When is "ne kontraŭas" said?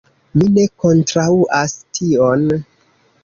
0.53-1.75